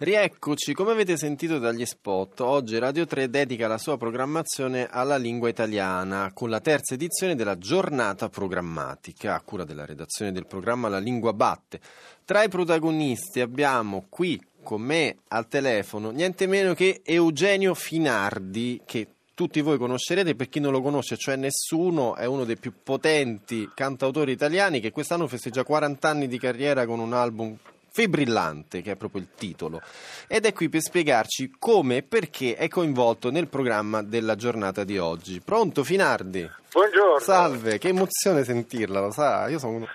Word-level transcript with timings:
Rieccoci, 0.00 0.74
come 0.74 0.92
avete 0.92 1.16
sentito 1.16 1.58
dagli 1.58 1.84
spot, 1.84 2.38
oggi 2.38 2.78
Radio 2.78 3.04
3 3.04 3.28
dedica 3.28 3.66
la 3.66 3.78
sua 3.78 3.96
programmazione 3.96 4.86
alla 4.88 5.16
lingua 5.16 5.48
italiana 5.48 6.30
con 6.32 6.50
la 6.50 6.60
terza 6.60 6.94
edizione 6.94 7.34
della 7.34 7.58
giornata 7.58 8.28
programmatica 8.28 9.34
a 9.34 9.40
cura 9.40 9.64
della 9.64 9.84
redazione 9.84 10.30
del 10.30 10.46
programma 10.46 10.88
La 10.88 11.00
Lingua 11.00 11.32
Batte. 11.32 11.80
Tra 12.24 12.44
i 12.44 12.48
protagonisti 12.48 13.40
abbiamo 13.40 14.06
qui 14.08 14.40
con 14.62 14.82
me 14.82 15.16
al 15.26 15.48
telefono 15.48 16.10
niente 16.10 16.46
meno 16.46 16.74
che 16.74 17.00
Eugenio 17.04 17.74
Finardi 17.74 18.80
che 18.84 19.08
tutti 19.34 19.60
voi 19.60 19.78
conoscerete, 19.78 20.36
per 20.36 20.48
chi 20.48 20.60
non 20.60 20.70
lo 20.70 20.80
conosce, 20.80 21.16
cioè 21.16 21.34
nessuno, 21.34 22.14
è 22.14 22.24
uno 22.24 22.44
dei 22.44 22.56
più 22.56 22.72
potenti 22.84 23.68
cantautori 23.74 24.30
italiani 24.30 24.78
che 24.78 24.92
quest'anno 24.92 25.26
festeggia 25.26 25.64
40 25.64 26.08
anni 26.08 26.28
di 26.28 26.38
carriera 26.38 26.86
con 26.86 27.00
un 27.00 27.12
album 27.12 27.58
Fibrillante, 27.98 28.80
che 28.80 28.92
è 28.92 28.96
proprio 28.96 29.22
il 29.22 29.30
titolo, 29.34 29.80
ed 30.28 30.46
è 30.46 30.52
qui 30.52 30.68
per 30.68 30.80
spiegarci 30.82 31.56
come 31.58 31.96
e 31.96 32.02
perché 32.04 32.54
è 32.54 32.68
coinvolto 32.68 33.32
nel 33.32 33.48
programma 33.48 34.04
della 34.04 34.36
giornata 34.36 34.84
di 34.84 34.98
oggi. 34.98 35.40
Pronto 35.44 35.82
Finardi? 35.82 36.48
Buongiorno. 36.70 37.18
Salve, 37.18 37.78
che 37.78 37.88
emozione 37.88 38.44
sentirla, 38.44 39.00
lo 39.00 39.10
sa, 39.10 39.48
io 39.48 39.58
sono 39.58 39.78
un, 39.78 39.86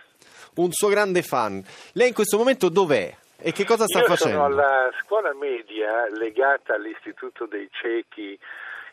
un 0.56 0.72
suo 0.74 0.90
grande 0.90 1.22
fan. 1.22 1.64
Lei 1.94 2.10
in 2.10 2.14
questo 2.14 2.36
momento 2.36 2.68
dov'è? 2.68 3.16
E 3.38 3.54
che 3.54 3.64
cosa 3.64 3.86
sta 3.86 4.00
io 4.00 4.06
facendo? 4.06 4.38
Sono 4.38 4.46
alla 4.48 4.92
scuola 5.02 5.34
media 5.34 6.10
legata 6.10 6.76
all'Istituto 6.76 7.46
dei 7.46 7.70
Ciechi 7.72 8.38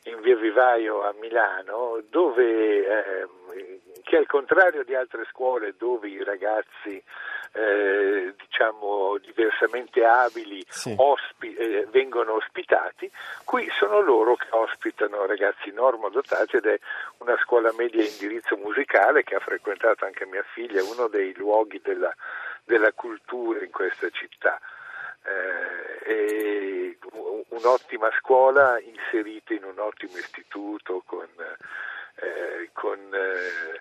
in 0.05 0.21
Via 0.21 0.37
Vivaio 0.37 1.03
a 1.03 1.13
Milano, 1.21 2.01
dove, 2.09 2.45
eh, 2.45 3.29
che 4.05 4.17
al 4.17 4.27
contrario 4.27 4.85
di 4.85 4.95
altre 4.95 5.27
scuole 5.33 5.75
dove 5.77 6.09
i 6.09 6.23
ragazzi 6.23 7.03
eh, 7.53 8.35
diciamo 8.37 9.19
diversamente 9.19 10.05
abili 10.05 10.65
Sì. 10.69 10.95
ospi- 10.97 11.55
eh, 11.55 11.87
vengono 11.91 12.35
ospitati, 12.35 13.11
qui 13.45 13.69
sono 13.79 14.01
loro 14.01 14.37
che 14.37 14.47
ospitano 14.51 15.27
ragazzi 15.27 15.71
normodotati 15.73 16.57
ed 16.57 16.67
è 16.67 16.79
una 17.19 17.37
scuola 17.43 17.73
media 17.77 18.03
in 18.03 18.09
indirizzo 18.11 18.57
musicale 18.57 19.23
che 19.25 19.35
ha 19.35 19.41
frequentato 19.41 20.05
anche 20.05 20.27
mia 20.27 20.45
figlia, 20.53 20.83
uno 20.83 21.09
dei 21.09 21.35
luoghi 21.35 21.81
della, 21.83 22.15
della 22.65 22.93
cultura 22.93 23.65
in 23.65 23.71
questa 23.71 24.09
città. 24.11 24.61
Eh, 25.23 26.97
un'ottima 27.49 28.11
scuola 28.19 28.81
inserita 28.81 29.53
in 29.55 29.65
un 29.65 29.79
ottimo 29.79 30.17
istituto 30.17 31.03
con, 31.05 31.29
eh, 32.17 32.71
con, 32.73 32.99
eh, 33.13 33.81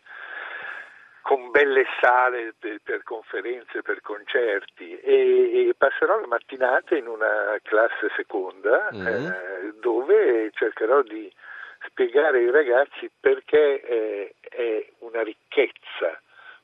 con 1.21 1.48
belle 1.59 1.85
sale 1.99 2.53
per, 2.57 2.79
per 2.81 3.03
conferenze, 3.03 3.81
per 3.81 3.99
concerti 4.01 4.97
e, 4.97 5.67
e 5.67 5.73
passerò 5.77 6.19
la 6.19 6.27
mattinata 6.27 6.95
in 6.95 7.07
una 7.07 7.57
classe 7.63 8.09
seconda 8.15 8.87
Mm. 8.93 9.05
eh, 9.07 9.73
dove 9.79 10.51
cercherò 10.53 11.01
di 11.01 11.31
spiegare 11.87 12.39
ai 12.39 12.49
ragazzi 12.49 13.09
perché 13.19 13.81
eh, 13.81 14.35
è 14.41 14.85
una 14.99 15.21
ricchezza 15.21 16.19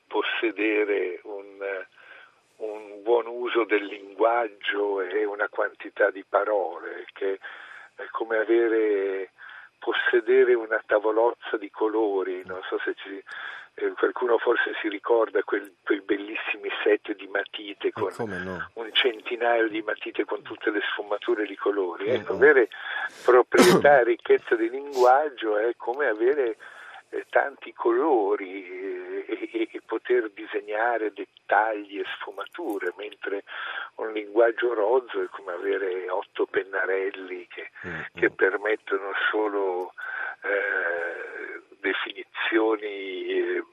possedere 0.06 1.20
un, 1.24 1.84
un 2.56 3.02
buon 3.02 3.26
uso 3.26 3.64
del 3.64 3.84
linguaggio 3.84 5.02
e 5.02 5.24
una 5.24 5.48
quantità 5.48 6.10
di 6.10 6.24
parole, 6.28 7.06
che 7.12 7.38
è 7.94 8.06
come 8.10 8.38
avere, 8.38 9.30
possedere 9.78 10.54
una 10.54 10.82
tavolozza 10.84 11.56
di 11.56 11.70
colori, 11.70 12.42
non 12.44 12.60
so 12.68 12.78
se 12.84 12.94
ci, 12.94 13.22
eh, 13.78 13.92
qualcuno 13.92 14.38
forse 14.38 14.72
si 14.80 14.88
ricorda 14.88 15.42
quel- 15.42 15.74
quei 15.84 16.00
bellissimi 16.00 16.70
set 16.82 17.14
di 17.14 17.26
matite 17.28 17.92
con 17.92 18.10
no? 18.16 18.70
un 18.74 18.92
centinaio 18.92 19.68
di 19.68 19.82
matite 19.82 20.24
con 20.24 20.40
tutte 20.42 20.70
le 20.70 20.80
sfumature 20.92 21.44
di 21.46 21.56
colori. 21.56 22.08
Ecco, 22.08 22.32
Mm. 22.32 22.36
avere 22.36 22.68
proprietà 23.24 24.00
e 24.00 24.04
ricchezza 24.04 24.54
di 24.56 24.70
linguaggio 24.70 25.58
è 25.58 25.74
come 25.76 26.06
avere 26.06 26.56
eh, 27.10 27.24
tanti 27.30 27.72
colori 27.72 28.66
eh, 28.66 29.24
e, 29.28 29.50
e- 29.52 29.68
e 29.70 29.80
poter 29.86 30.30
disegnare 30.30 31.12
dettagli 31.12 32.00
e 32.00 32.04
sfumature, 32.18 32.92
mentre 32.96 33.44
un 33.96 34.12
linguaggio 34.12 34.74
rozzo 34.74 35.22
è 35.22 35.26
come 35.28 35.52
avere 35.52 36.08
otto 36.10 36.46
pennarelli 36.46 37.46
che, 37.46 37.70
Mm, 37.86 38.00
che 38.14 38.30
mm. 38.30 38.34
permettono 38.34 39.12
solo 39.30 39.92
eh, 40.42 41.25
definizioni 41.86 42.86
eh, 42.86 43.64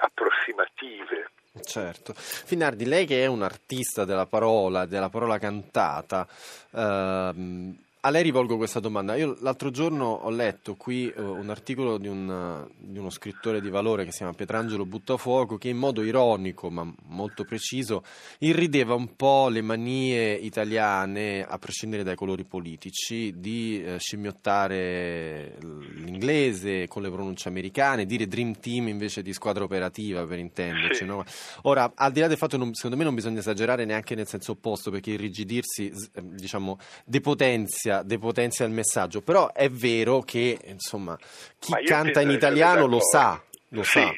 approssimative. 0.00 1.30
Certo. 1.62 2.12
Finardi, 2.14 2.84
lei 2.84 3.06
che 3.06 3.22
è 3.22 3.26
un 3.26 3.42
artista 3.42 4.04
della 4.04 4.26
parola, 4.26 4.84
della 4.84 5.08
parola 5.08 5.38
cantata, 5.38 6.28
ehm, 6.72 7.76
a 8.06 8.10
lei 8.10 8.22
rivolgo 8.22 8.56
questa 8.56 8.78
domanda. 8.78 9.16
Io 9.16 9.36
l'altro 9.40 9.70
giorno 9.70 10.06
ho 10.06 10.30
letto 10.30 10.76
qui 10.76 11.10
eh, 11.10 11.20
un 11.20 11.50
articolo 11.50 11.98
di, 11.98 12.06
un, 12.06 12.64
di 12.78 13.00
uno 13.00 13.10
scrittore 13.10 13.60
di 13.60 13.68
valore 13.68 14.04
che 14.04 14.12
si 14.12 14.18
chiama 14.18 14.32
Pietrangelo 14.32 14.86
Buttafuoco 14.86 15.58
che 15.58 15.70
in 15.70 15.76
modo 15.76 16.04
ironico 16.04 16.70
ma 16.70 16.88
molto 17.06 17.42
preciso 17.42 18.04
irrideva 18.38 18.94
un 18.94 19.16
po' 19.16 19.48
le 19.48 19.60
manie 19.60 20.34
italiane, 20.34 21.44
a 21.44 21.58
prescindere 21.58 22.04
dai 22.04 22.14
colori 22.14 22.44
politici, 22.44 23.34
di 23.38 23.82
eh, 23.82 23.98
scimmiottare 23.98 25.56
l'inglese 25.96 26.86
con 26.86 27.02
le 27.02 27.10
pronunce 27.10 27.48
americane, 27.48 28.06
dire 28.06 28.28
Dream 28.28 28.56
Team 28.60 28.86
invece 28.86 29.20
di 29.20 29.32
squadra 29.32 29.64
operativa 29.64 30.24
per 30.24 30.38
intenderci. 30.38 30.98
Sì. 30.98 31.04
no? 31.04 31.24
Ora, 31.62 31.90
al 31.96 32.12
di 32.12 32.20
là 32.20 32.28
del 32.28 32.36
fatto, 32.36 32.56
non- 32.56 32.72
secondo 32.72 32.96
me 32.96 33.02
non 33.02 33.16
bisogna 33.16 33.40
esagerare 33.40 33.84
neanche 33.84 34.14
nel 34.14 34.28
senso 34.28 34.52
opposto, 34.52 34.92
perché 34.92 35.10
irrigidirsi, 35.10 35.90
diciamo, 36.22 36.78
depotenzia, 37.04 37.94
depotenzia 38.02 38.64
il 38.64 38.72
messaggio. 38.72 39.22
Però 39.22 39.52
è 39.52 39.68
vero 39.68 40.20
che, 40.20 40.58
insomma, 40.64 41.16
chi 41.58 41.72
canta 41.84 42.20
in 42.20 42.30
italiano 42.30 42.86
lo 42.86 43.00
sa, 43.00 43.42
lo 43.68 43.82
Sì, 43.82 44.00
sa. 44.00 44.14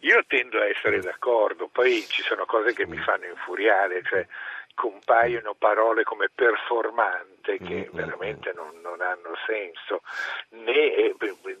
Io 0.00 0.22
tendo 0.26 0.58
a 0.60 0.66
essere 0.66 1.00
d'accordo, 1.00 1.68
poi 1.72 2.04
ci 2.08 2.22
sono 2.22 2.44
cose 2.44 2.72
che 2.72 2.86
mi 2.86 2.98
fanno 2.98 3.24
infuriare, 3.26 4.02
cioè 4.04 4.26
compaiono 4.78 5.54
parole 5.58 6.04
come 6.04 6.28
performante 6.32 7.58
che 7.58 7.88
Mm, 7.90 7.94
mm, 7.94 7.96
veramente 7.96 8.52
non, 8.54 8.78
non 8.80 9.00
hanno 9.00 9.34
senso, 9.46 10.02
né 10.50 10.94
eh, 10.94 11.16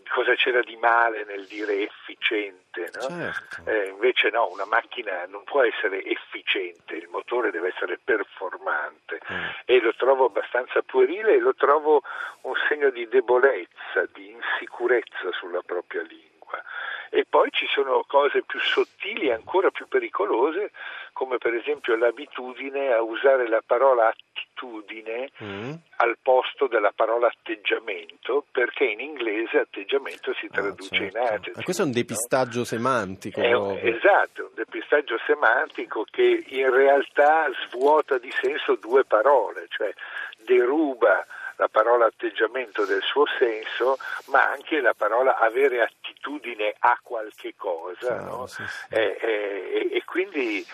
cosa 0.08 0.34
c'era 0.34 0.60
di 0.60 0.76
male 0.76 1.24
nel 1.24 1.46
dire 1.46 1.80
efficiente, 1.80 2.90
no? 2.94 3.00
Certo. 3.08 3.62
Eh, 3.70 3.88
invece 3.88 4.30
no, 4.30 4.48
una 4.52 4.66
macchina 4.66 5.24
non 5.26 5.42
può 5.44 5.62
essere 5.62 6.04
efficiente, 6.04 6.94
il 6.94 7.08
motore 7.08 7.50
deve 7.50 7.68
essere 7.74 7.98
performante 8.02 9.18
Mm. 9.30 9.44
e 9.64 9.80
lo 9.80 9.94
trovo 9.94 10.26
abbastanza 10.26 10.80
puerile 10.82 11.34
e 11.34 11.38
lo 11.38 11.54
trovo 11.54 12.02
un 12.42 12.54
segno 12.68 12.90
di 12.90 13.08
debolezza, 13.08 14.06
di 14.12 14.30
insicurezza 14.30 15.32
sulla 15.32 15.62
propria 15.62 16.02
lingua. 16.02 16.62
E 17.10 17.24
poi 17.28 17.50
ci 17.50 17.66
sono 17.66 18.04
cose 18.06 18.42
più 18.42 18.60
sottili 18.60 19.28
e 19.28 19.32
ancora 19.32 19.70
più 19.70 19.88
pericolose, 19.88 20.70
come 21.18 21.38
per 21.38 21.52
esempio 21.52 21.96
l'abitudine 21.96 22.92
a 22.92 23.02
usare 23.02 23.48
la 23.48 23.60
parola 23.66 24.06
attitudine 24.06 25.30
Mm. 25.42 25.72
al 25.96 26.16
posto 26.22 26.66
della 26.68 26.92
parola 26.94 27.26
atteggiamento, 27.28 28.44
perché 28.52 28.84
in 28.84 29.00
inglese 29.00 29.58
atteggiamento 29.58 30.32
si 30.34 30.46
Ah, 30.46 30.54
traduce 30.54 30.94
certo. 30.96 31.18
in 31.18 31.24
attitude. 31.26 31.60
Eh, 31.60 31.64
questo 31.64 31.82
è 31.82 31.84
un 31.84 31.90
no? 31.92 31.96
depistaggio 31.98 32.64
semantico. 32.64 33.40
È 33.40 33.52
un- 33.52 33.78
esatto, 33.82 34.42
un 34.42 34.54
depistaggio 34.54 35.18
semantico 35.26 36.04
che 36.10 36.44
in 36.46 36.70
realtà 36.72 37.48
svuota 37.66 38.18
di 38.18 38.30
senso 38.40 38.76
due 38.76 39.04
parole, 39.04 39.66
cioè 39.70 39.92
deruba 40.38 41.24
la 41.56 41.68
parola 41.68 42.06
atteggiamento 42.06 42.84
del 42.84 43.02
suo 43.02 43.24
senso, 43.38 43.96
ma 44.26 44.48
anche 44.48 44.80
la 44.80 44.94
parola 44.96 45.38
avere 45.38 45.82
attitudine 45.82 46.74
a 46.78 46.96
qualche 47.02 47.54
cosa, 47.56 48.06
Chiaro, 48.06 48.36
no? 48.36 48.46
sì, 48.46 48.62
sì. 48.66 48.94
E, 48.94 49.18
e- 49.20 49.88
e 49.92 50.04
quindi 50.04 50.64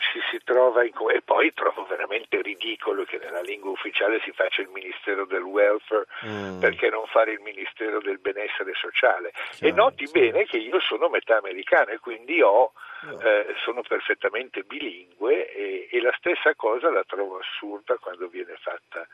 ci 0.00 0.18
si 0.30 0.40
trova 0.44 0.84
in... 0.84 0.92
e 1.14 1.20
poi 1.22 1.52
trovo 1.52 1.84
veramente 1.86 2.40
ridicolo 2.42 3.04
che 3.04 3.18
nella 3.18 3.40
lingua 3.42 3.70
ufficiale 3.70 4.20
si 4.24 4.32
faccia 4.32 4.62
il 4.62 4.68
Ministero 4.68 5.24
del 5.26 5.42
Welfare 5.42 6.06
Mm. 6.26 6.58
perché 6.60 6.88
non 6.90 7.06
fare 7.06 7.32
il 7.32 7.40
Ministero 7.40 8.00
del 8.00 8.18
Benessere 8.18 8.72
Sociale. 8.74 9.28
e 9.28 9.56
Chiaro, 9.58 9.74
noti 9.76 10.06
sì. 10.06 10.12
bene 10.12 10.44
che 10.46 10.56
io 10.58 10.80
sono 10.80 11.08
metà 11.08 11.36
americano 11.38 11.90
e 11.90 11.98
quindi 11.98 12.40
ho, 12.42 12.72
No. 13.02 13.18
eh, 13.20 13.54
sono 13.64 13.80
perfettamente 13.82 14.62
bilingue 14.62 15.50
e, 15.54 15.88
e 15.90 16.00
la 16.02 16.12
stessa 16.18 16.54
cosa 16.54 16.90
la 16.90 17.04
trovo 17.04 17.38
assurda 17.38 17.96
quando 17.96 18.28
viene 18.28 18.56
fatta 18.60 19.06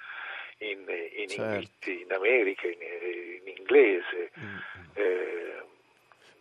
in, 0.59 0.85
in, 1.17 1.29
Certo. 1.29 1.91
in 1.91 2.12
America, 2.12 2.67
in, 2.67 2.79
in 2.81 3.55
inglese. 3.59 4.31
Mm. 4.41 4.56
Eh, 4.94 5.25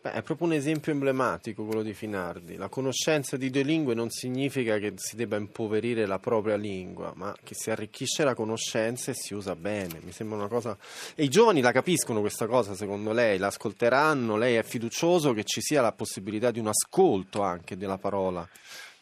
Beh, 0.05 0.11
è 0.11 0.21
proprio 0.21 0.45
un 0.45 0.53
esempio 0.53 0.91
emblematico 0.91 1.65
quello 1.65 1.81
di 1.81 1.95
Finardi. 1.95 2.57
La 2.57 2.69
conoscenza 2.69 3.37
di 3.37 3.49
due 3.49 3.63
lingue 3.63 3.95
non 3.95 4.11
significa 4.11 4.77
che 4.77 4.93
si 4.97 5.15
debba 5.15 5.35
impoverire 5.35 6.05
la 6.05 6.19
propria 6.19 6.55
lingua, 6.57 7.11
ma 7.15 7.33
che 7.43 7.55
si 7.55 7.71
arricchisce 7.71 8.23
la 8.23 8.35
conoscenza 8.35 9.09
e 9.09 9.15
si 9.15 9.33
usa 9.33 9.55
bene. 9.55 10.01
Mi 10.03 10.11
sembra 10.11 10.37
una 10.37 10.47
cosa. 10.47 10.77
E 11.15 11.23
i 11.23 11.27
giovani 11.27 11.59
la 11.59 11.71
capiscono 11.71 12.19
questa 12.19 12.45
cosa, 12.45 12.75
secondo 12.75 13.13
lei? 13.13 13.39
L'ascolteranno? 13.39 14.37
Lei 14.37 14.57
è 14.57 14.61
fiducioso 14.61 15.33
che 15.33 15.43
ci 15.43 15.59
sia 15.59 15.81
la 15.81 15.91
possibilità 15.91 16.51
di 16.51 16.59
un 16.59 16.67
ascolto 16.67 17.41
anche 17.41 17.75
della 17.75 17.97
parola? 17.97 18.47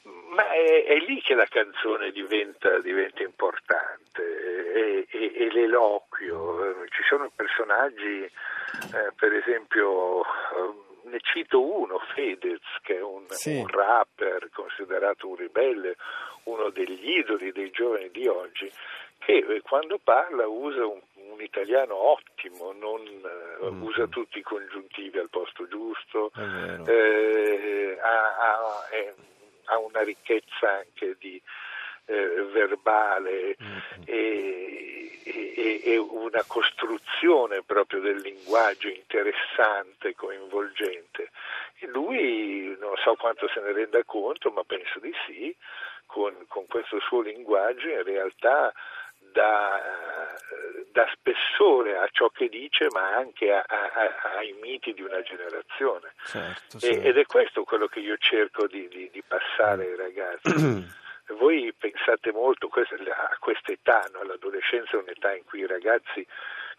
Ma 0.04 0.52
è 0.54 0.64
è, 0.64 0.86
è, 0.86 0.98
lì 1.00 1.22
che 1.22 1.36
la 1.36 1.46
canzone 1.46 2.12
diventa, 2.12 2.80
diventa 2.80 3.22
importante, 3.22 4.22
e, 4.74 5.08
e, 5.10 5.34
e, 5.36 5.52
l'eloquio. 5.52 6.86
Ci 6.90 7.04
sono 7.08 7.30
personaggi, 7.36 8.24
eh, 8.24 9.12
per 9.16 9.34
esempio, 9.34 10.24
ne 11.14 11.20
cito 11.22 11.62
uno, 11.62 12.00
Fedez, 12.14 12.62
che 12.82 12.98
è 12.98 13.02
un, 13.02 13.26
sì. 13.30 13.56
un 13.56 13.68
rapper 13.68 14.50
considerato 14.52 15.30
un 15.30 15.36
ribelle, 15.36 15.96
uno 16.46 16.70
degli 16.70 17.18
idoli 17.18 17.52
dei 17.52 17.70
giovani 17.70 18.10
di 18.10 18.28
oggi, 18.28 18.70
che 19.20 19.46
eh, 19.48 19.62
quando 19.62 20.00
parla 20.04 20.48
usa 20.48 20.86
un, 20.88 21.00
un 21.32 21.40
italiano 21.42 21.96
ottimo, 21.96 22.74
non, 22.74 23.02
mm. 23.02 23.84
usa 23.84 24.08
tutti 24.08 24.40
i 24.40 24.44
congiuntivi 24.44 25.20
al 25.20 25.30
posto 25.30 25.68
giusto, 25.68 26.32
eh, 26.36 27.98
ha, 28.02 28.38
ha, 28.38 28.88
è, 28.90 29.14
ha, 29.66 29.78
una 29.78 30.02
ricchezza 30.02 30.72
anche 30.72 31.16
di, 31.20 31.40
eh, 32.06 32.44
verbale 32.52 33.56
mm. 33.62 34.02
e, 34.06 34.43
e, 35.64 35.82
e, 35.84 35.98
una 35.98 36.44
costruzione 36.46 37.64
proprio 37.64 38.02
del 38.02 38.18
linguaggio 38.18 38.90
interessante, 38.90 40.14
coinvolgente. 40.14 41.32
E 41.80 41.88
lui 41.88 42.76
non 42.80 42.94
so 42.98 43.16
quanto 43.16 43.48
se 43.48 43.62
ne 43.62 43.72
renda 43.72 44.04
conto, 44.04 44.52
ma 44.52 44.64
penso 44.64 45.00
di 45.00 45.14
sì, 45.26 45.56
con, 46.06 46.36
con 46.48 46.66
questo 46.68 47.00
suo 47.00 47.22
linguaggio 47.22 47.88
in 47.88 48.04
realtà 48.04 48.74
dà, 49.32 50.36
dà, 50.92 51.10
spessore 51.14 51.98
a 51.98 52.08
ciò 52.12 52.28
che 52.28 52.50
dice, 52.50 52.88
ma 52.92 53.16
anche 53.16 53.52
a, 53.52 53.64
a, 53.66 54.36
ai 54.38 54.54
miti 54.62 54.94
di 54.94 55.02
una 55.02 55.22
generazione. 55.22 56.14
Certo, 56.26 56.80
certo. 56.80 57.08
ed 57.08 57.18
è 57.18 57.26
questo 57.26 57.64
quello 57.64 57.88
che 57.88 58.00
io 58.00 58.18
cerco 58.18 58.68
di, 58.68 58.88
di, 58.90 59.10
di 59.12 59.24
passare 59.26 59.86
ai 59.86 59.96
ragazzi. 59.96 61.02
Voi 61.28 61.74
pensate 61.78 62.32
molto 62.32 62.68
a 62.68 63.38
questa 63.40 63.72
età, 63.72 64.10
no? 64.12 64.24
l'adolescenza 64.24 64.98
è 64.98 65.02
un'età 65.02 65.34
in 65.34 65.44
cui 65.46 65.60
i 65.60 65.68
ragazzi 65.68 66.26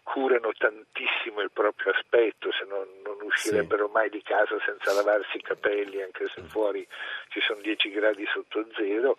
curano 0.03 0.51
tantissimo 0.55 1.41
il 1.41 1.49
proprio 1.51 1.91
aspetto, 1.91 2.51
se 2.51 2.63
non, 2.65 2.87
non 3.03 3.17
uscirebbero 3.21 3.87
sì. 3.87 3.91
mai 3.91 4.09
di 4.09 4.21
casa 4.21 4.55
senza 4.63 4.93
lavarsi 4.93 5.37
i 5.37 5.41
capelli, 5.41 6.01
anche 6.01 6.27
se 6.33 6.43
fuori 6.43 6.87
ci 7.29 7.41
sono 7.41 7.59
10 7.61 7.89
gradi 7.89 8.25
sotto 8.27 8.65
zero, 8.75 9.17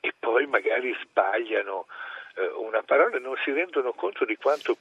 e 0.00 0.14
poi 0.16 0.46
magari 0.46 0.96
sbagliano 1.02 1.86
eh, 2.36 2.46
una 2.58 2.82
parola 2.82 3.16
e 3.16 3.20
non 3.20 3.34
si 3.44 3.50
rendono 3.50 3.92
conto 3.92 4.24
di 4.24 4.36
quanto 4.36 4.78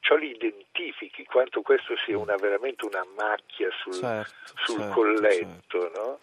ciò 0.00 0.16
li 0.16 0.30
identifichi, 0.30 1.24
quanto 1.24 1.62
questo 1.62 1.94
sia 2.04 2.18
una, 2.18 2.34
veramente 2.34 2.84
una 2.84 3.06
macchia 3.16 3.70
sul, 3.80 3.94
certo, 3.94 4.52
sul 4.56 4.80
certo, 4.80 4.92
colletto. 4.92 5.80
Certo. 5.80 6.00
No? 6.00 6.18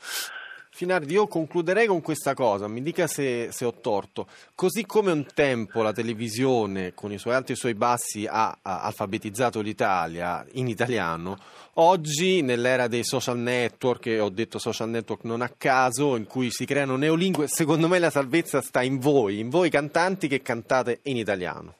Finardi, 0.78 1.14
io 1.14 1.26
concluderei 1.26 1.88
con 1.88 2.02
questa 2.02 2.36
cosa, 2.36 2.68
mi 2.68 2.84
dica 2.84 3.08
se, 3.08 3.48
se, 3.52 3.66
ho 3.66 3.74
torto. 3.82 4.28
Così 4.54 4.86
come 4.86 5.12
un 5.12 5.26
tempo 5.34 5.82
la 5.82 5.92
televisione, 5.92 6.94
con 6.94 7.12
i 7.12 7.18
suoi 7.18 7.34
alti 7.34 7.50
e 7.50 7.56
i 7.56 7.58
suoi 7.58 7.74
bassi, 7.74 8.28
ha, 8.28 8.60
ha 8.62 8.82
alfabetizzato 8.84 9.60
l'Italia 9.60 10.46
in 10.52 10.68
italiano, 10.68 11.36
oggi 11.78 12.44
nell'era 12.44 12.86
dei 12.86 13.04
social 13.04 13.40
network, 13.40 14.06
e 14.06 14.20
ho 14.20 14.30
detto 14.30 14.60
social 14.60 14.90
network 14.90 15.24
non 15.24 15.42
a 15.42 15.50
caso, 15.50 16.16
in 16.16 16.28
cui 16.28 16.52
si 16.52 16.66
creano 16.66 16.96
neolingue, 16.96 17.48
secondo 17.48 17.88
me 17.88 17.98
la 17.98 18.12
salvezza 18.12 18.62
sta 18.62 18.84
in 18.84 19.00
voi, 19.00 19.40
in 19.40 19.50
voi 19.50 19.72
cantanti 19.72 20.28
che 20.28 20.44
cantate 20.44 21.00
in 21.06 21.18
italiano. 21.18 21.74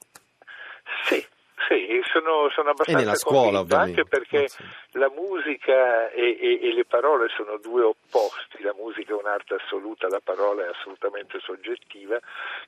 Sono, 2.18 2.50
sono 2.50 2.70
abbastanza 2.70 3.00
e 3.00 3.04
nella 3.04 3.16
scuola, 3.16 3.60
ovviamente. 3.60 4.00
anche 4.00 4.08
perché 4.08 4.42
oh, 4.42 4.48
sì. 4.48 4.64
la 4.98 5.10
musica 5.10 6.10
e, 6.10 6.36
e, 6.40 6.60
e, 6.62 6.72
le 6.72 6.84
parole 6.84 7.28
sono 7.28 7.58
due 7.58 7.82
opposti, 7.82 8.62
la 8.62 8.74
musica 8.74 9.12
è 9.12 9.16
un'arte 9.16 9.54
assoluta, 9.54 10.08
la 10.08 10.20
parola 10.22 10.64
è 10.64 10.68
assolutamente 10.68 11.38
soggettiva, 11.40 12.18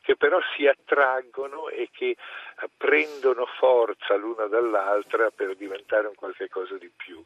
che 0.02 0.16
però 0.16 0.38
si 0.54 0.66
attraggono 0.66 1.68
e 1.68 1.88
che 1.92 2.16
prendono 2.76 3.46
forza 3.58 4.14
l'una 4.14 4.46
dall'altra 4.46 5.30
per 5.30 5.56
diventare 5.56 6.06
un 6.06 6.14
qualche 6.14 6.48
cosa 6.48 6.76
di 6.76 6.90
più. 6.94 7.22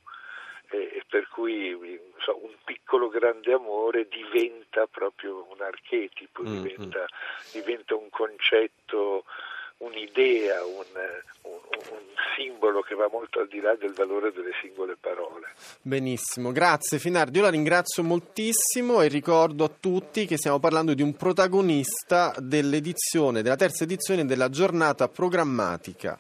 E, 0.71 1.05
per 1.09 1.29
cui 1.29 2.01
so, 2.19 2.43
un 2.43 2.55
piccolo 2.65 3.09
grande 3.09 3.53
amore 3.53 4.09
diventa 4.09 4.87
proprio 4.87 5.47
un 5.51 5.61
archetipo, 5.61 6.43
mm-hmm. 6.43 6.63
diventa, 6.63 7.07
diventa 7.53 7.95
un 7.95 8.09
concetto 8.09 9.25
un'idea, 9.79 10.65
un, 10.65 10.85
un, 11.43 11.59
un, 11.91 11.99
simbolo 12.37 12.81
che 12.81 12.95
va 12.95 13.09
molto 13.11 13.41
al 13.41 13.49
di 13.49 13.61
là 13.61 13.75
del 13.75 13.93
valore 13.93 14.33
delle 14.33 14.53
singole 14.61 14.97
parole. 14.99 15.47
Benissimo, 15.83 16.53
grazie 16.53 16.99
Finardi, 16.99 17.39
io 17.39 17.45
la 17.45 17.51
ringrazio 17.51 18.03
moltissimo 18.03 19.03
e 19.03 19.09
ricordo 19.09 19.65
a 19.65 19.71
tutti 19.79 20.27
che 20.27 20.37
stiamo 20.37 20.59
parlando 20.59 20.95
di 20.95 21.03
un 21.03 21.15
protagonista 21.15 22.35
dell'edizione, 22.39 23.43
della 23.43 23.57
terza 23.57 23.85
edizione 23.85 24.25
della 24.25 24.49
giornata 24.49 25.09
programmatica. 25.09 26.19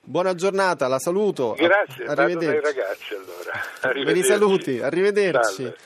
Buona 0.00 0.34
giornata, 0.34 0.88
la 0.88 0.98
saluto. 0.98 1.52
Grazie, 1.52 2.06
arrivederci. 2.06 2.64
ragazzi 2.64 3.14
allora. 3.14 3.60
Arrivederci. 3.82 4.22
saluti, 4.22 4.80
arrivederci. 4.80 5.62
Salve. 5.62 5.76